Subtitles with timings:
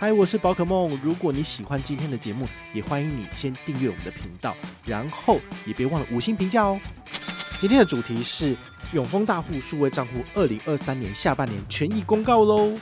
[0.00, 0.96] 嗨，我是宝可梦。
[1.02, 6.78] 如果你喜欢今天的节目，也欢迎你先订阅我们的频道，然后也别忘了五星评价哦。
[7.58, 8.56] 今天的主题是
[8.92, 12.78] 永丰大户数位账户二零二三年下半年权益公告喽。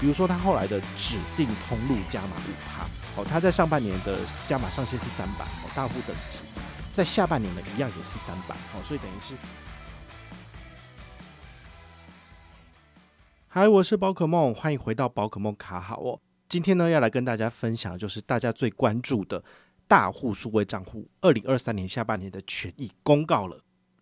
[0.00, 6.38] 比如说，他后来的指定通路加码五趴，哦，他在上半年的加码上限是三百，哦，大户等级，
[6.94, 9.34] 在下半年呢一样也是三百，哦，所以等于是。
[13.58, 16.20] 嗨，我是宝可梦，欢迎回到宝可梦卡好哦。
[16.46, 19.42] 今天呢，要来跟大家分享的就是大家最关注的
[19.88, 23.58] 大户数位账户二零二三年下半年的权益公告了。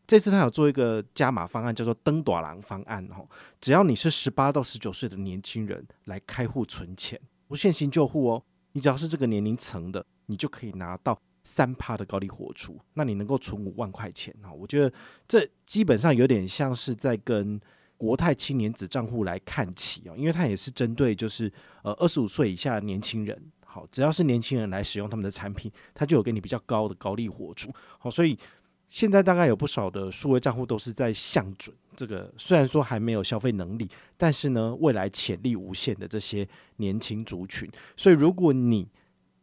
[0.08, 3.28] 这次他有做一个加码方案，叫做“登大人方案”哦。
[3.60, 8.42] 只要你是十八到十九岁的年轻人来开户存钱，不限新旧户哦。
[8.72, 12.76] 你只要是这个年龄层的，你就可以拿到三趴的高利活储。
[12.94, 14.92] 那你能够存五万块钱哈，我觉得
[15.28, 17.60] 这基本上有点像是在跟。
[18.04, 21.50] 国泰青年子账户来看齐哦，因为它也是针对就是
[21.82, 28.38] 呃二十五岁以下的年轻人，好，只要是年轻人来使用他们的产品，它就有给你比较高的高利活主，好，所以
[28.86, 33.88] 现在大概有不少的数位账户都是在向准这个，虽然说还没有消费能力，
[34.18, 37.66] 但是呢未来潜力无限的这些年轻族群，
[37.96, 38.86] 所以如果你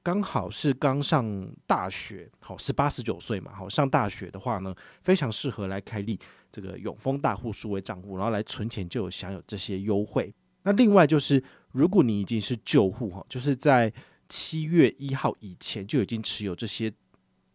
[0.04, 6.20] 刚好是刚上大学，好十八十九岁嘛，好上大学的话呢，非常适合来开立。
[6.52, 10.34] 这个永丰大户数位账户，然后来存钱就有享有这些优惠。
[10.64, 13.92] 那另外就是，如果你已经是旧户哈，就是在
[14.28, 16.92] 七月一号以前就已经持有这些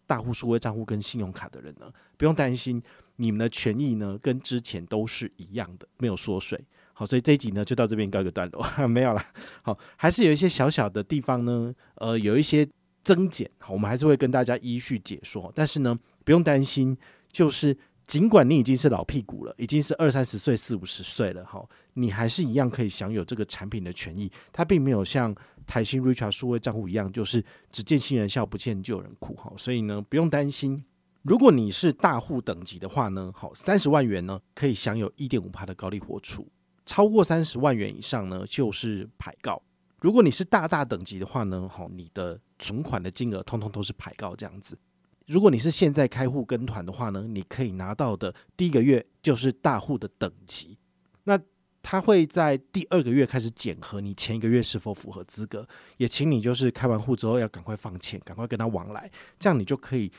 [0.06, 2.82] 大户数位账户跟信用卡的人呢，不用担心，
[3.16, 6.58] 你们的权益呢跟之前都是一样的，没有缩水。
[6.98, 9.22] 好，所以这一集呢就到这边告一个段落， 没有了。
[9.60, 12.66] 好，还是有一些小小的地方呢，呃，有一些
[13.04, 15.52] 增减，我们还是会跟大家依序解说。
[15.54, 16.96] 但是呢，不用担心，
[17.30, 17.76] 就是。
[18.06, 21.60] 尽管你已经是老屁股了，已经是二三十岁、四五十岁了，哈，
[21.94, 24.30] 你还是一样可以享有这个产品的权益。
[24.52, 25.34] 它并没有像
[25.66, 29.52] 台新 Richart 数位账户一样，就是只见新人笑，不见旧人哭，哈。
[29.56, 30.84] 所以呢，不用担心。
[31.22, 36.46] 如果你是大户等级的话呢，好，三十万元呢可以享有一点五趴的高利活储，
[36.86, 39.60] 超过三十万元以上呢就是牌告。
[40.00, 44.78] 如果你是大大等级的话呢，好，你的存款的金额通通都是牌告这样子。
[45.26, 50.78] 如果你是现在开户跟团的话呢，你可以拿到的第一个月就是大户的等级，
[51.24, 51.36] 那
[51.82, 55.66] 他会在第二个月开始检核你前一个月是否符合资格，
[55.96, 60.12] 也请你就是开完户之后要赶快放钱，赶快跟他往来，这样你就可以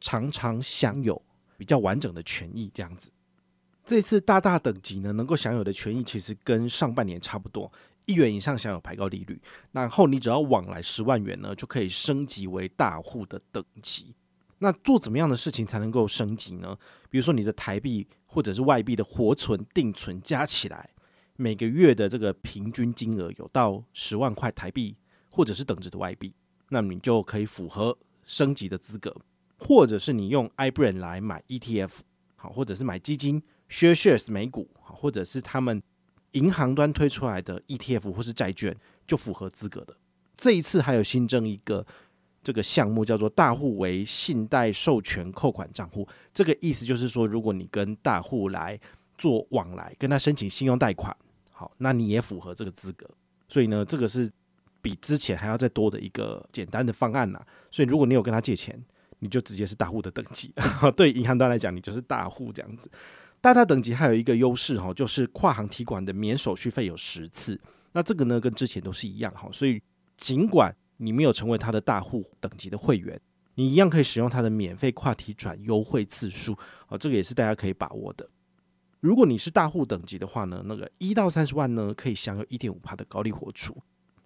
[0.00, 1.20] 常常享有
[1.56, 2.70] 比较完整的权益。
[2.72, 3.10] 这样子，
[3.84, 7.70] 这次大大等级呢，能够享有的权益其实跟上半年差不多，
[8.06, 9.40] 一元以上享有牌告利率，
[9.72, 14.14] 然后你只要往来十万元呢，就可以升级为大户的等级。
[14.58, 16.76] 那做怎么样的事情才能够升级呢？
[17.10, 20.90] 比如说你的台币或者是外币的活存、定存加起来，
[21.36, 24.96] 每个月的这个平均金额有到十万块台币
[25.28, 26.32] 或者是等值的外币，
[26.70, 29.14] 那你就可以符合升级的资格。
[29.58, 31.90] 或者是你用 iBrain 来买 ETF，
[32.36, 33.42] 好，或者是买基金、
[33.74, 35.82] Share Shares 美股，好，或者是他们
[36.32, 39.96] 银行端推出来的 ETF 或是债券，就符合资格的。
[40.36, 41.84] 这一次还有新增一个。
[42.44, 48.78] 这个项目叫做大户为信贷授权扣款账户，这个意思就是说，如果你跟大户来
[49.16, 51.16] 做往来，跟他申请信用贷款，
[51.50, 53.08] 好，那你也符合这个资格。
[53.48, 54.30] 所以呢，这个是
[54.82, 57.40] 比之前还要再多的一个简单的方案呐。
[57.70, 58.78] 所以如果你有跟他借钱，
[59.20, 60.52] 你就直接是大户的等级。
[60.94, 62.90] 对银行端来讲，你就是大户这样子。
[63.44, 67.60] 大大等级还有一个优势哈，就是跨行提款的免手续费有十次。
[67.92, 69.50] 那这个呢，跟之前都是一样哈。
[69.52, 69.78] 所以
[70.16, 73.20] 尽管你没有成为他的大户等级的会员，
[73.56, 76.56] 你一样可以使用他的免费跨提转优惠次数
[76.88, 78.26] 哦，这个也是大家可以把握的。
[79.00, 83.74] 如果你是大户等级的话呢，那个一到三十万呢，可以享有一点五趴的高利活储；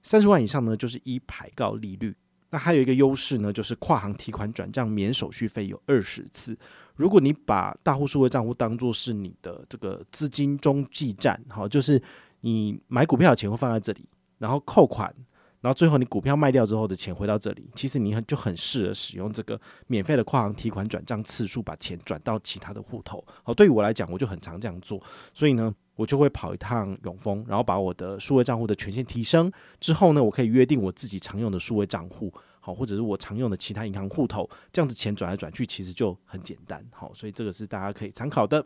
[0.05, 2.15] 三十万以上呢，就是一牌告利率。
[2.51, 6.57] 那还有一个优势呢，就是跨行提款转账免手续费有二十次。
[6.99, 12.03] 如果你把大户数位账户当做是你的这个资金中继站，好，就是
[12.41, 14.05] 你买股票的钱会放在这里，
[14.39, 15.15] 然后扣款。
[15.61, 23.25] 然后最后你股票卖掉之后的钱回到这里，其实你很就很适合使用这个免费的跨行提款转账次数，把钱转到其他的户头。
[23.43, 25.03] 好，对于我来讲，我就很常这样做，
[25.35, 32.33] 所以呢，我就会跑一趟永丰，然后把我的数位账户的权限提升之后呢，我可以约定我自己常用的数位账户，
[32.69, 36.85] 好，或者是我常用的其他银行户头，这样子钱转来转去其实就很简单。
[36.91, 38.63] 好，所以这个是大家可以参考的。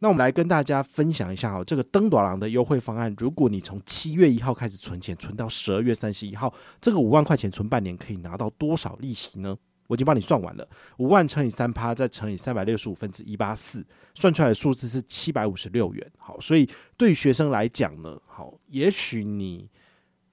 [0.00, 9.56] 那我们来跟大家分享一下哦，这个登大人的优惠方案，如果你从七月一号开始存钱，存到十二月三十一号，这个五万块钱存半年可以拿到多少利息呢？
[9.86, 10.68] 我已经帮你算完了，
[10.98, 13.86] 五万乘以三趴，再乘以三百六十五分之一八四，
[14.16, 16.12] 算出来的数字是七百五十六元。
[16.18, 19.70] 好，所以对于学生来讲呢，好，也许你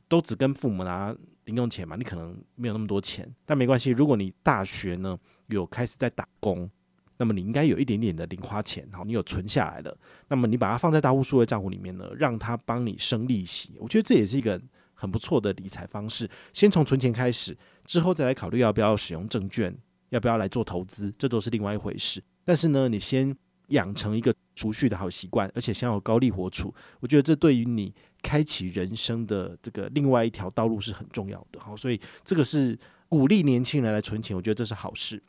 [0.08, 6.70] 都只跟父母拿零用钱嘛，你可能没有那么多钱，但没关系，如果你大学呢有开始在打工。
[7.18, 9.98] 那么你应该有一点点的零花钱，好，你有存下来的，
[10.28, 14.62] 那么你把它放在大户数位账户里面呢，让它帮你生利息，我觉得这也是一个
[14.94, 16.30] 很不错的理财方式。
[16.52, 19.74] 先从存钱开始，之后再来考虑要不要使用证券，
[20.10, 22.22] 要不要来做投资，这都是另外一回事。
[22.44, 23.34] 但是呢，你先
[23.70, 27.96] 养成一个储蓄的好习惯，而且享有高利活储，我觉得这对于你
[28.26, 31.60] 开启人生的这个另外一条道路是很重要的。
[31.60, 32.76] 好，所以这个是
[33.08, 35.22] 鼓励年轻人来存钱，我觉得这是好事。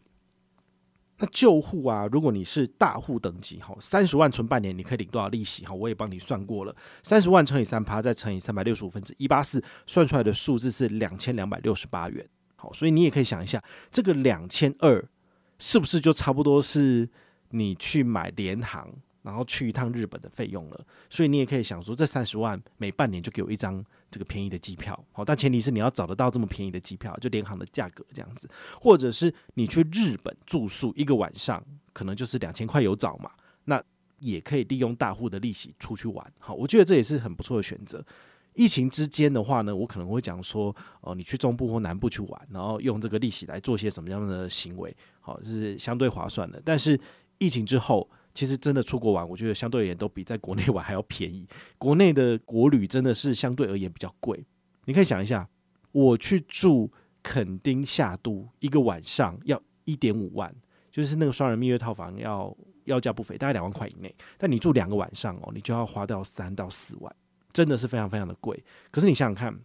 [1.19, 5.67] 那旧户啊，如果你是大户等级，哈，三十万存半年，你可以领多少利息？
[5.67, 12.27] 哈，我也帮你算过了，三十万乘以三趴，再乘以三百六十五分之一八四，算出来的数字是两千两百六十八元。
[12.57, 15.07] 好，所以你也可以想一下，这个两千二
[15.59, 17.09] 是不是就差不多是
[17.51, 18.93] 你去买联行，
[19.27, 20.87] 然后去一趟日本的费用了？
[21.11, 23.85] 所以你也可以想说，这三十万每半年就给我一张。
[24.09, 28.49] 这个便宜的机票，好，但前提是你要找得到这么便宜的机票，就联航的价格这样子，
[28.81, 31.63] 或者是你去日本住宿一个晚上，
[31.93, 33.33] 可能就是两千块有找嘛，
[33.65, 33.83] 那
[34.21, 38.03] 也可以利用大户的利息出去玩，好，我觉得这也是很不错的选择。
[38.55, 46.63] 疫情之间的话呢，我可能会讲说，哦，你去中部或南部去玩，然后用这个利息来做些什么样的行为，好，是相对划算的。
[46.65, 46.99] 但是
[47.39, 51.49] 疫情之后，其实真的出国玩，我觉得相对而言都比在国内玩还要便宜。
[51.79, 54.45] 国内的国旅真的是相对而言比较贵。
[54.85, 55.49] 你可以想一下，
[55.91, 56.93] 我去住
[57.23, 60.55] 垦丁夏都一个晚上要一点五万，
[60.91, 62.55] 就是那个双人蜜月套房要
[62.85, 64.15] 要价不菲，大概两万块以内。
[64.37, 67.17] 但你住两个晚上哦，你就要花掉三到四万，
[67.55, 68.63] 真的是非常非常的贵。
[68.91, 69.59] 可是你想想看，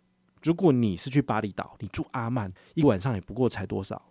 [0.44, 4.02] 如果你是去巴厘岛，你住阿曼一晚上也不过才多少？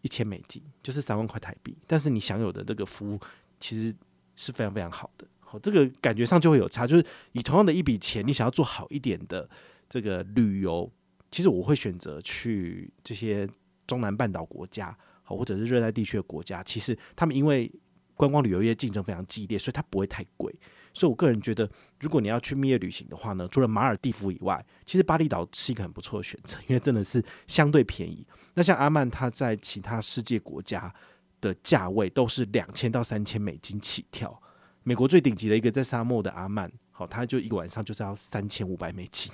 [0.00, 1.76] 一千美金，就是三万块台币。
[1.86, 3.20] 但是你享有的这个服务。
[3.58, 3.94] 其实
[4.36, 9.48] 是非常非常好的，好，这个感觉上就会有差，就是以同样的一笔钱，你想要做好一点的
[9.88, 10.90] 这个旅游，
[11.30, 13.48] 其实我会选择去这些
[13.86, 16.62] 中南半岛国家，好，或者是热带地区的国家。
[16.62, 17.72] 其实他们因为
[18.14, 20.54] 观光旅游业竞争非常激烈，所以它不会太贵。
[20.92, 21.70] 所以我个人觉得，
[22.00, 28.26] 如果你要去蜜月旅行的话呢，除了马尔地夫以外，其实巴厘岛是一个很不错的选择，因为真的是相对便宜。
[28.54, 30.94] 那像阿曼，它在其他世界国家。
[31.40, 34.40] 的价位都是两千到三千美金起跳，
[34.82, 39.32] 美国最顶级的一个在沙漠的阿曼，好，它就一个晚上就是要三千五百美金，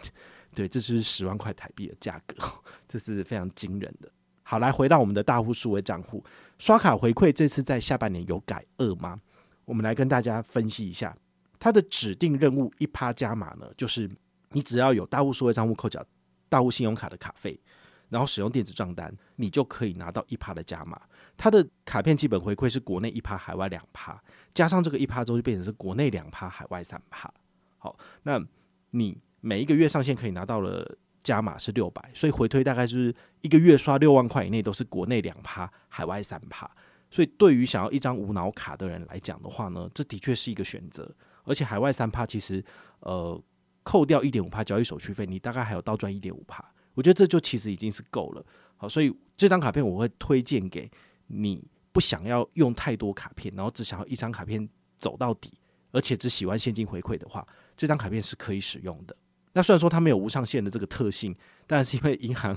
[0.54, 2.37] 对，这是十万块台币的价格，
[2.88, 4.10] 这是非常惊人的。
[4.43, 6.22] 好，来回到我们的大户数位账户，
[6.58, 9.16] 刷卡回馈这次在下半年有改二吗？
[9.64, 11.16] 我们来跟大家分析一下，
[11.60, 14.10] 它的指定任务一趴加码呢，就是
[14.50, 16.05] 你只要有大户数位账户扣缴
[16.48, 17.58] 大户信用卡的卡费，
[18.08, 21.00] 然后使用电子账单，你就可以拿到一趴的加码。
[21.43, 24.17] 它的卡片基本回馈是国内一趴，海外两趴，
[24.55, 27.29] 加上这个一趴之后就变成是国内两趴，海外三趴。
[27.79, 28.41] 好，那
[28.93, 30.89] 你每一个月上线可以拿到了
[31.25, 36.70] 加码是六百，所以回推大概就是一个月刷六万块以内都是国内两趴，海外三趴。
[37.11, 41.13] 所以对于想要一张无脑卡的人来讲的话呢，这的确是一个选择。
[41.43, 42.65] 而且海外三趴其实
[43.01, 43.43] 呃
[43.82, 46.65] 扣掉一点五趴交易手续费，你大概还有倒赚一点五趴。
[46.94, 48.46] 我觉得这就其实已经是够了。
[48.77, 50.89] 好，所以这张卡片我会推荐给。
[51.34, 55.51] 你不想要用太多卡片，然后只想要一张卡片走到底，
[55.91, 59.17] 而且只喜欢现金回馈的话，这张卡片是可以使用的。
[59.55, 61.34] 那虽然说它没有无上限的这个特性，
[61.67, 62.56] 但是因为银行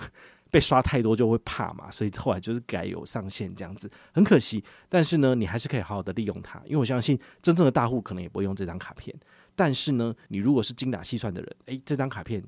[0.52, 4.64] 被刷太多就会怕嘛，所以后来就是改有上限这样子，很可惜。
[4.88, 9.14] 但是呢，你还是可以好好的利用它，因为我相信真正的大户可能也不会用这张卡片。
[9.56, 12.44] 但是呢，你如果是精打细算的人，诶，这张卡片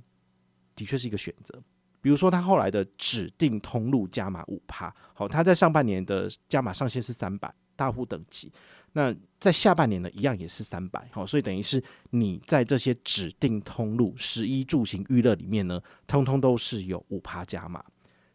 [0.75, 1.61] 的确是一个选择。
[1.99, 8.51] 比如说，他后来的指定通路加码五趴，好，他在上半年的加码上限是三百大户等级，
[8.93, 17.83] 那在下半年呢，一样也是三百，好，所以等于是你在这些指定通路、食衣住行娱乐里面呢，通通都是有五趴加码。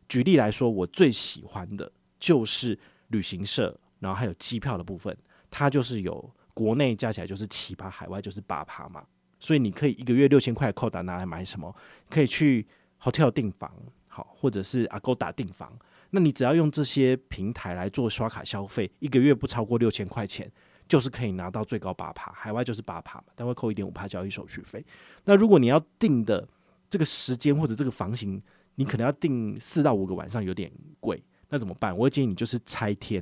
[0.09, 2.79] 举例来说，我最喜欢的就是
[3.09, 5.17] 旅行社，然后还有机票的部分，
[5.51, 9.03] 它就是有国内加起来就是七趴，海外就是八趴嘛，
[9.41, 11.75] 所以你可以一个月六千块扣打拿来买什么？
[12.11, 12.67] 可以去。
[13.03, 13.71] Hotel 订房，
[14.09, 15.77] 好，或者是 Agoda 订房，
[16.11, 20.51] 那你只要用这些平台来做刷卡消费，一个月不超过六千块钱，
[20.87, 24.85] 就是可以拿到最高八趴，海外就是八趴嘛，但会扣一点五趴交易手续费。
[25.25, 26.47] 那如果你要订的
[26.89, 28.41] 这个时间或者这个房型，
[28.77, 31.97] 你可能要订四到五个晚上，有点贵，那怎么办？
[31.97, 33.21] 我建议你就是拆天，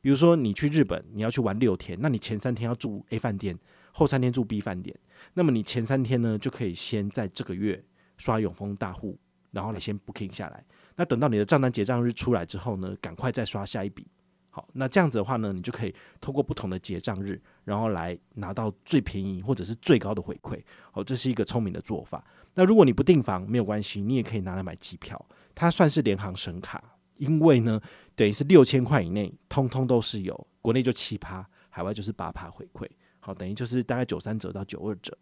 [0.00, 3.58] 比如说你去日本，你要去玩六天，那你前三天要住 A 饭店，
[3.92, 4.94] 后三天住 B 饭店，
[5.34, 7.82] 那么你前三天呢，就可以先在这个月。
[8.22, 9.18] 刷永丰大户，
[9.50, 10.64] 然后你先 booking 下来。
[10.94, 14.06] 那等到你的账单结账日出来之后呢，赶快再刷下一笔。
[14.48, 20.62] 好，那这样子的话呢，你就可以透过不同的结账日，然后来拿到最便宜或者是最高的回馈。
[20.92, 22.24] 好，这是一个聪明的做法。
[22.54, 27.80] 那如果你不订房没有关系，你也可以拿来买机票，它算是联航神卡，因为呢，
[28.14, 32.86] 等于是六千块以内，通通都是有，国内就七趴，海外就是八趴回馈。
[33.20, 35.16] 好，等于就是大概九三折到九二折。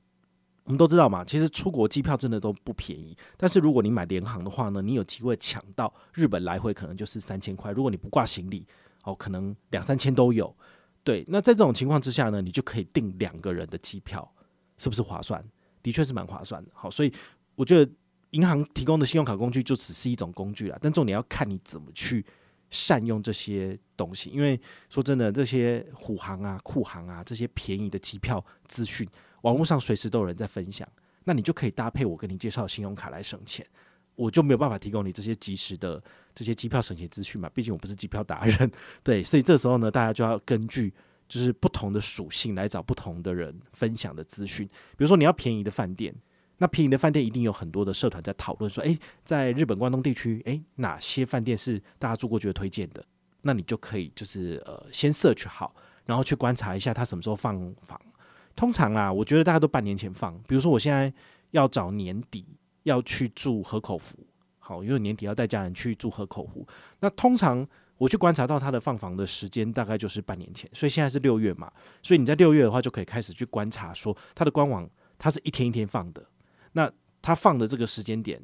[0.71, 3.17] 我们都知道嘛，其实出国机票真的都不便宜。
[3.37, 7.73] 但是如果你买联航的话呢，你有机会抢到日本来回，可能就是三千块。
[7.73, 8.65] 如果你不挂行李，
[9.03, 10.55] 哦，可能两三千都有。
[11.03, 14.33] 对，那在这种情况之下呢，你就可以订两个人的机票，
[14.79, 15.45] 是不是划算？
[15.83, 16.71] 的确是蛮划算的。
[16.73, 17.13] 好，所以
[17.57, 17.93] 我觉得
[18.31, 22.25] 银行提供的信用卡工具就只是一种工具啦，但重点要看你怎么去
[22.71, 24.31] 善用这些东西。
[24.31, 29.09] 因为说真的，这些虎航啊、酷航啊这些便宜的机票资讯。
[29.43, 30.89] 网络上随时都有人在分享，
[31.25, 33.67] 那你就可以搭配我跟你介绍的信用卡来省钱。
[34.17, 36.03] 我就没有办法提供你这些及时的
[36.35, 38.71] 这些机票省钱资讯嘛，毕竟我不是机票达人。
[39.03, 40.93] 对，所以这时候呢，大家就要根据
[41.27, 44.67] 就是不同的属性来找不同的人分享的资讯。
[44.67, 46.15] 比如说你要便宜的饭店，
[46.59, 53.03] 那便宜的饭店一定有很多的社团在讨论说，诶，在日本关东地区，诶，哪些饭店是大家住过觉得推荐的？
[53.41, 57.99] 那你就可以就是呃先 search 好，然后去观察一下他什么时候放房。
[58.57, 60.37] 通常啊，我觉得大家都半年前放。
[60.47, 61.13] 比如说，我现在
[61.53, 62.45] 要找年底
[62.83, 64.27] 要去住河口湖，
[64.59, 66.67] 好，因为年底要带家人去住河口湖。
[67.01, 67.67] 那通常
[67.97, 70.71] 我去观察到他的放房的时间，大概就是半年前。
[70.75, 74.89] 所以现在是六月嘛，所以你在六月的话，就可以开始去观察，说他的官网
[75.19, 76.23] 它是一天一天放的。
[76.73, 76.91] 那
[77.23, 78.43] 他放的这个时间点，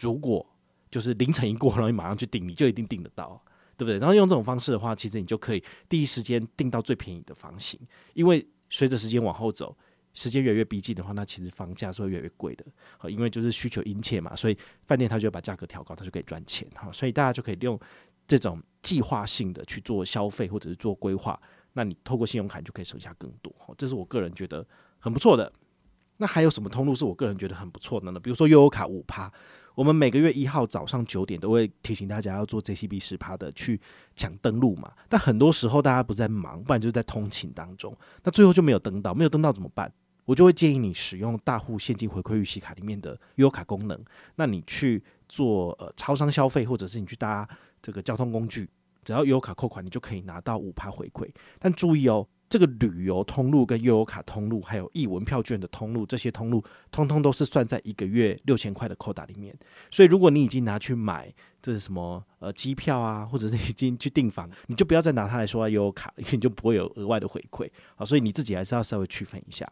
[0.00, 0.44] 如果
[0.90, 3.40] 就是凌晨一过，然后你马上去订，你就一定订得到，
[3.76, 3.98] 对不对？
[3.98, 7.78] 然后用这种方式的话，其实你就可以第一时间订到最便宜的房型，
[8.14, 8.44] 因为。
[8.72, 9.76] 随着时间往后走，
[10.14, 12.64] 时间越来越逼近的话，那其实房价是会越来越贵的。
[12.98, 16.66] 好，因为就是需求殷切嘛，所以饭店它就把价格调高，它就可以赚钱。
[16.74, 17.78] 好，所以大家就可以利用
[18.26, 21.40] 这种计划性的去做消费或者是做规划。
[21.74, 23.54] 那你透过信用卡就可以省下更多。
[23.58, 24.66] 好，这是我个人觉得
[24.98, 25.52] 很不错的。
[26.16, 28.18] 那还有什么通路是我个人觉得很不错的呢？
[28.18, 29.32] 比如说悠游卡五趴。
[29.74, 33.80] 我们每个月一号早上九点都会提醒大家要做 JCB 十趴的去
[34.14, 39.92] 抢登录嘛，但很多时候大家不在忙，不然就是在通勤当中，那最后就没有登到，没有登到怎么办？
[40.24, 43.98] 我就会建议你使用大户现金回馈预习卡里面的悠游卡功能，
[44.36, 47.48] 那你去做呃超商消费，或者是你去搭
[47.80, 48.68] 这个交通工具，
[49.04, 52.26] 只要悠游卡扣款，你就可以拿到五趴回馈，但注意哦。
[52.52, 59.56] 这个旅游通路跟悠游卡通路，还有艺文票券的通路，这些通路通通都是算在一个月六千块的扣打里面。
[59.90, 61.32] 所以，如果你已经拿去买
[61.62, 67.66] 这是什么呃机票啊，或者是已经去订房，你就不要再拿它来说悠游卡，因为你就不会有额外的回馈。
[67.96, 69.66] 好，所以你自己还是要稍微区分一下。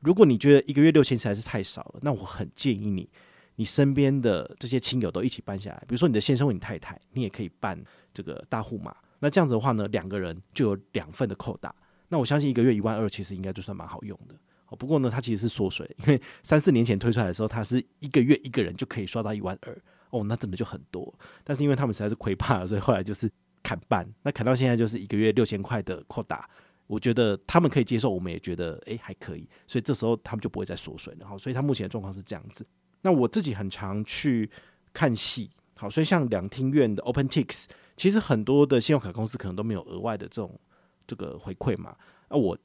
[0.00, 3.08] 如果你觉得一个月六千实在是太少了，那我很建议你，
[3.54, 5.78] 你身边的这些亲友都一起办下来。
[5.88, 8.94] 比如说你的先生或你太太，你也可以办这个大户嘛。
[9.20, 11.74] 那这样子的话呢，两个人就有两份的扣打。
[12.08, 14.34] 那我相信一个月一万二，其实应该就算蛮好用的。
[14.68, 21.14] 哦，不过呢，它其实是缩水，因为三四年前推出来的时候，它是一个月一个人就可以刷到一万二，哦，那真的就很多。
[21.44, 23.30] 但是因为他们实在是亏怕了，所以后来就是
[23.62, 24.04] 砍半。
[24.22, 26.50] 那砍到现在就是一个月六千块的扩大，
[26.88, 31.26] 我觉得他们可以接受，我们也觉得诶还可以，所以这时候他们就不会再缩水了。
[31.28, 32.66] 好，所以他目前的状况是这样子。
[33.02, 34.50] 那我自己很常去
[34.92, 40.58] 看戏，好，所以像两厅院的 OpenTix，其实很多的信用卡公司可能都没有额外的这种。
[41.06, 41.96] 这个回馈嘛，
[42.28, 42.56] 那我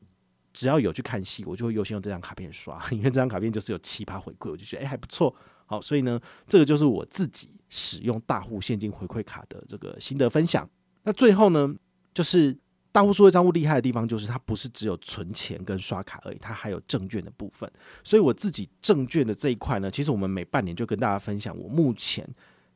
[0.53, 5.33] 只要有去看戏，我就会优先用这张卡片刷， 因为这张卡片就是有奇葩回馈，我就觉得诶还不错。
[5.65, 10.69] 好，所以呢，这个就是我自己使用大户现金回馈卡的这个心得分享。
[11.03, 11.73] 那最后呢，
[12.13, 12.57] 就是
[12.91, 17.71] 大户数位账户厉害的地方，就是它不是只有存钱跟刷卡而已，它还有证券的部分。
[18.03, 22.27] 所以我自己证券的这一块呢，其实我们每半年就跟大家分享我目前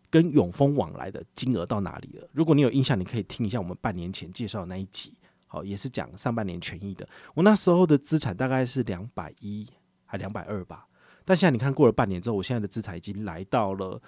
[0.09, 2.29] 跟永丰往来的金额到哪里了。
[2.31, 5.13] 如果你有印象，你可以听一下我们半年前介绍的那一集。
[5.55, 7.07] 好，也是讲上半年权益的。
[7.33, 9.65] 我那时候的资产大概是两百一
[10.05, 10.85] 还两百二吧，
[11.23, 14.01] 但现在你看过了半年之后，我现在的资产已经来到了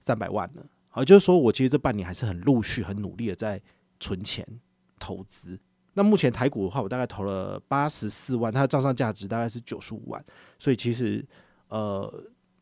[0.00, 0.66] 三百万了。
[0.88, 3.62] 好，就是说我其实这半年还是很陆续、很努力的在
[4.00, 4.44] 存钱
[4.98, 5.56] 投资。
[5.94, 10.24] 那目前台股的话，我大概投了八十四万，它的账上价值大概是九十五万，
[10.58, 11.24] 所以其实
[11.68, 12.12] 呃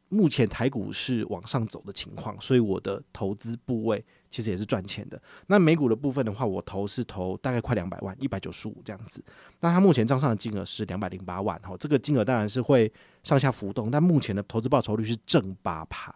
[0.09, 5.21] 目前台股是往上走的情况，所以我的投资部位其实也是赚钱的。
[5.49, 9.25] 那美股的部分的话，我投是投大概快两百万，一百九十五这样子。
[9.61, 12.93] 那它目前账上的金额是两百零八万，哈，这个金额当然是会
[13.25, 16.15] 上下浮动，但目前的投资报酬率是正八趴。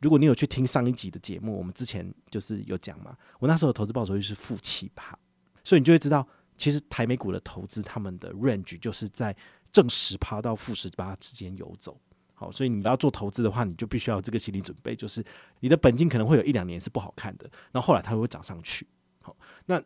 [0.00, 5.18] 如果你有去听上一集的节目，我们之前就是有讲嘛，我那时候的投资报酬率是负七趴，
[5.62, 6.26] 所以你就会知道，
[6.56, 9.36] 其实台美股的投资他们的 range 就是在
[9.70, 11.98] 正十趴到负十八之间游走。
[12.38, 15.24] 好，所以你要做投资的话，你就必须要有这个心理准备，就是
[15.60, 18.86] 你的本金可能会有一两年是不好看的，那后来它会涨上去。
[19.22, 19.82] 好，那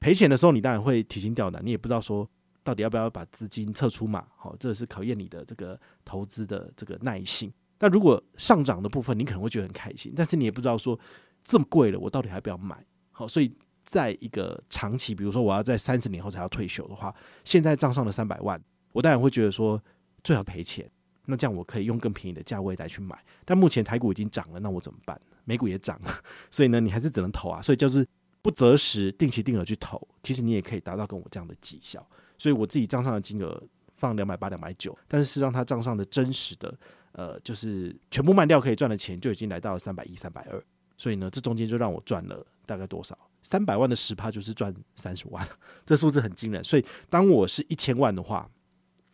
[0.00, 2.26] 赔钱的时候，你当然会提心吊胆，你也不知道说
[2.64, 4.26] 到底要不要把资金撤出嘛。
[4.34, 7.52] 好，这是考验你的这个投资的这个耐性。
[7.78, 10.98] 那如果上涨的部分，你可能会觉得很开心，但是你也不知道说
[11.44, 12.82] 这么贵了，我到底还不要买？
[13.10, 13.54] 好，所以
[13.84, 17.14] 在一个长期，比如说我要在三十年后才要退休的话，
[17.44, 18.58] 现在账上的三百万，
[18.92, 19.78] 我当然会觉得说
[20.24, 20.90] 最好赔钱。
[21.30, 25.18] 那这样我可以用更便宜的价位来去买，但目前台股已经涨了，那我怎么办？
[25.44, 26.14] 美股也涨了，
[26.50, 27.62] 所以呢，你还是只能投啊。
[27.62, 28.06] 所以就是
[28.42, 32.06] 不择时定期定额去投，其实你也可以达到跟我这样的绩效。
[32.36, 33.62] 所以我自己账上的金额
[33.96, 36.78] 放两百八、两百九，但是实际上它账上的真实的
[37.12, 40.62] 呃，就是全部卖掉可以赚的钱就已经来到了三百一、三百二。
[40.96, 43.18] 所以呢，这中间就让我赚了大概多少？
[43.42, 45.46] 三百万的十趴就是赚三十万，
[45.86, 46.62] 这数字很惊人。
[46.62, 48.48] 所以当我是一千万的话，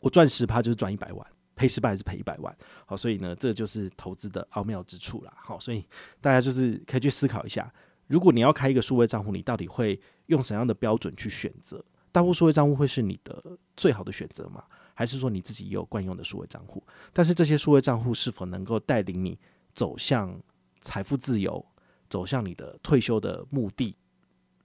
[0.01, 1.27] 我赚十趴就是赚一百万。
[1.57, 2.57] 赔十万还是赔一百万？
[2.87, 5.33] 好，所以呢，这就是投资的奥妙之处啦。
[5.37, 5.85] 好，所以
[6.21, 7.73] 大家就是可以去思考一下，
[8.07, 11.85] 如果你要开一个数位账户，你到底会用什么样的标准去选择？
[12.13, 14.63] 大户数位账户会是你的最好的选择吗？
[14.95, 16.83] 还是说你自己也有惯用的数位账户？
[17.13, 19.39] 但是这些数位账户是否能够带领你
[19.75, 20.41] 走向
[20.81, 21.65] 财富自由，
[22.09, 23.97] 走向你的退休的目的？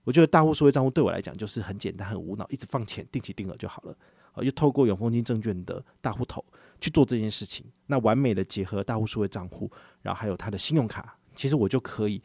[0.04, 3.96] 我觉得大户数位账户对我来讲就是很简单、很无脑，一直放钱，定期定额就好了。
[4.32, 6.44] 啊，又透过永丰金证券的大户头
[6.80, 9.70] 去做这件事情，那完美的结合大户数位账户，
[10.00, 12.20] 然后还有他的信用卡，其实我就可以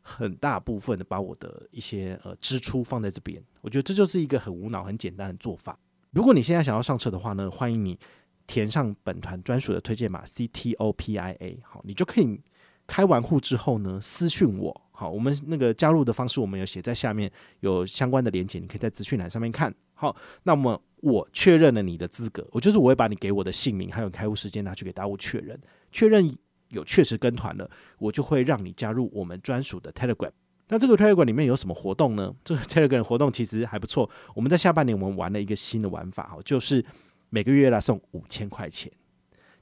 [0.00, 3.42] 很大部分的把我的一些呃支出放在这边。
[3.60, 5.78] 我觉得这就是一个很无脑、很简单的做法。
[6.12, 7.98] 如果你现在想要上车的话呢，欢迎你
[8.46, 12.40] 填上本团专属的推荐码 CTOPIA，好，你就可以
[12.86, 14.82] 开完户之后呢私讯我。
[14.92, 17.30] 好，我们那个加入的方式我们有写在下面，
[17.60, 19.74] 有相关的连接，你可以在资讯栏上面看。
[19.94, 20.80] 好，那么。
[21.00, 25.60] 我确认了你的资格，我就是我会把你给我的姓名还有开户时间拿去给大户确认，
[25.92, 26.36] 确认
[26.68, 30.30] 有确实跟团了，我就会让你加入我们专属的 Telegram。
[30.68, 32.34] 那这个 Telegram 里面有什么活动呢？
[32.44, 34.10] 这个 Telegram 活动其实还不错。
[34.34, 36.84] 我们在下半年我们玩了一个新的玩法哈，就是
[37.30, 38.92] 每个月来送五千块钱，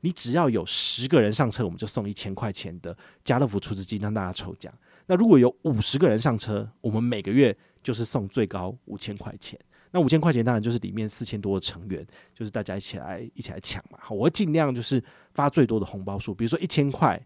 [0.00, 4.72] 你只要有十个人上车，我们就送一千块钱的家乐福储值金让大家抽奖。
[5.06, 9.56] 那如果有五十个人上车，我们每个月就是送最高五千块钱。
[9.96, 13.98] 那五千块钱当然就是里面四千多的成员，就是大家一起来一起来抢嘛。
[13.98, 17.18] 好，我会尽量就是发最多的红包数，比如说一千块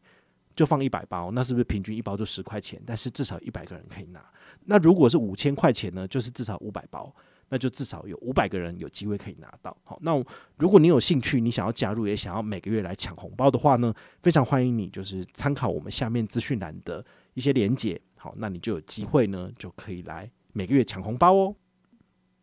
[0.54, 2.80] 就放一百包，那是不是平均一包就十块钱？
[2.86, 4.24] 但是至少一百个人可以拿。
[4.66, 7.12] 那如果是五千块钱呢，就是至少五百包，
[7.48, 9.76] 那就至少有五百个人有机会可以拿到。
[9.82, 10.12] 好，那
[10.56, 17.04] 如果你有兴趣，你想要加入，也想要每个月来抢红包的话呢，非常欢迎你，就是参考我们下面资讯栏的
[17.34, 18.00] 一些连结。
[18.14, 21.56] 好，那你就有机会呢，就可以来每个月抢红包哦。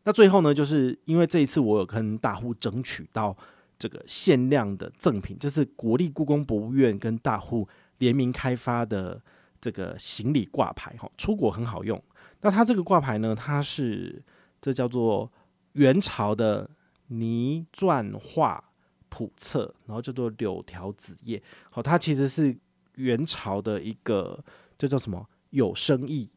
[0.07, 3.35] 那最后呢，就是因为这一次我有跟大户争取到
[3.77, 7.67] 这个限量的赠品，就是国立故宫博物院跟大户
[7.97, 9.21] 联名开发的
[9.59, 12.01] 这个行李挂牌，哈，出国很好用。
[12.39, 14.23] 那它这个挂牌呢，它是
[14.61, 15.29] 这叫做
[15.73, 16.69] 元朝的
[17.07, 18.63] 泥篆画
[19.09, 22.57] 谱册，然后叫做柳条子叶，好，它其实是
[22.95, 24.41] 元朝的一个
[24.77, 26.29] 这叫什么有生意，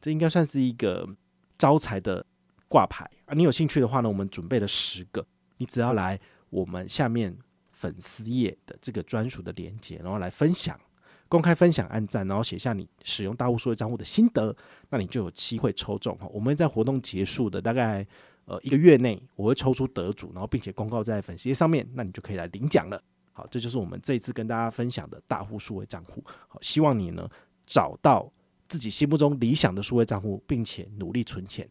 [0.00, 1.08] 这应该算是一个
[1.56, 2.26] 招财的。
[2.74, 5.24] 挂牌啊，你有兴趣的话呢，我们准备了十个，
[5.58, 6.18] 你只要来
[6.50, 7.32] 我们下面
[7.70, 10.76] 粉丝页的这个专属的链接，然后来分享，
[11.28, 14.52] 公开分享、按赞，然后写下你使用大户数位账户的心得，
[14.90, 16.26] 那你就有机会抽中哈。
[16.34, 18.04] 我们在活动结束的大概
[18.46, 23.00] 呃一个月内，我会抽出得主，然后并且公告在粉丝页上面，那你就可以来领奖了。
[23.32, 26.20] 好，这就是我们这一次跟大家分享的大户数位账户。
[26.48, 27.30] 好，希望你呢
[27.64, 28.28] 找到
[28.66, 31.70] 自己心目中理想的数位账户，并且努力存钱。